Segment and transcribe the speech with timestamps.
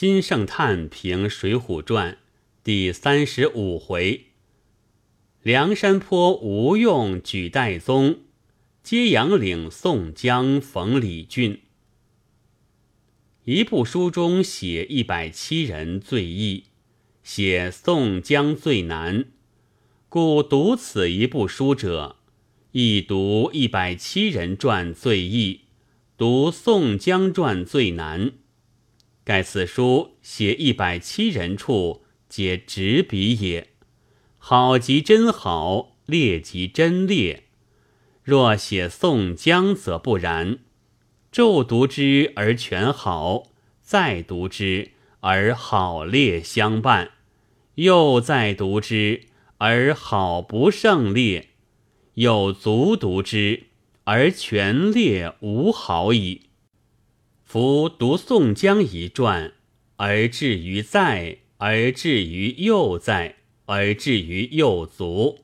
[0.00, 2.12] 金圣叹评《水浒传》
[2.64, 4.28] 第三十五回：
[5.42, 8.20] 梁山坡吴用举戴宗，
[8.82, 11.60] 揭阳岭宋江逢李俊。
[13.44, 16.64] 一部书中写一百七人最易，
[17.22, 19.26] 写宋江最难，
[20.08, 22.16] 故读此一部书者，
[22.72, 25.60] 亦读一百七人传最易，
[26.16, 28.32] 读宋江传最难。
[29.30, 33.68] 盖此书写一百七人处，皆执笔也。
[34.38, 37.44] 好即真好，劣即真劣。
[38.24, 40.58] 若写宋江，则不然。
[41.30, 43.44] 骤读之而全好，
[43.80, 44.90] 再读之
[45.20, 47.12] 而好劣相伴，
[47.76, 49.26] 又再读之
[49.58, 51.50] 而好不胜劣，
[52.14, 53.66] 又足读之
[54.02, 56.49] 而全劣无好矣。
[57.52, 59.54] 夫读宋江一传，
[59.96, 65.40] 而至于在，而至于又在，而至于又足，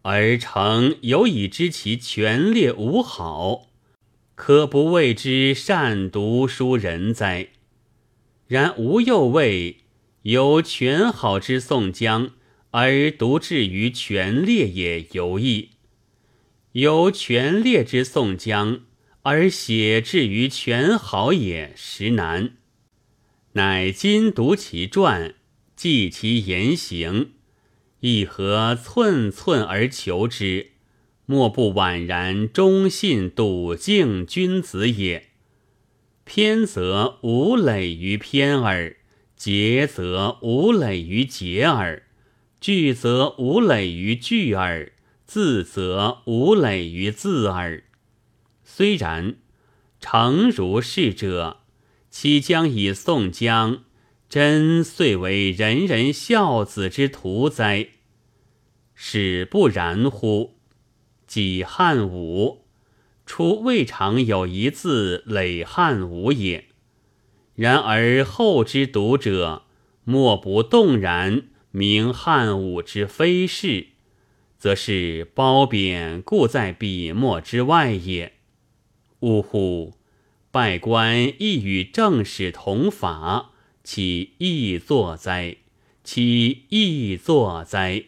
[0.00, 3.66] 而诚有以知其全列无好，
[4.34, 7.48] 可不谓之善读书人哉？
[8.46, 9.80] 然吾又谓
[10.22, 12.30] 有全好之宋江，
[12.70, 15.72] 而独至于全列也犹异；
[16.72, 18.80] 有全列之宋江。
[19.22, 22.56] 而写至于全好也实难，
[23.52, 25.34] 乃今读其传，
[25.76, 27.32] 记其言行，
[28.00, 30.68] 亦何寸寸而求之，
[31.26, 35.24] 莫不宛然忠信笃敬君子也。
[36.24, 38.96] 偏则无累于偏耳，
[39.36, 42.04] 节则无累于节耳，
[42.60, 44.92] 句则无累于句耳，
[45.26, 47.82] 字则无累于字耳。
[48.70, 49.36] 虽然，
[49.98, 51.60] 诚如是者，
[52.10, 53.82] 岂将以宋江
[54.28, 57.88] 真遂为人人孝子之徒哉？
[58.94, 60.58] 使不然乎？
[61.26, 62.66] 己汉武，
[63.24, 66.66] 初未尝有一字累汉武也。
[67.54, 69.64] 然而后之读者，
[70.04, 73.88] 莫不动然明汉武之非是，
[74.58, 78.34] 则是褒贬故在笔墨之外也。
[79.20, 79.94] 呜呼！
[80.50, 83.50] 拜官亦与正史同法，
[83.84, 85.56] 岂易作哉？
[86.02, 88.04] 岂易作哉？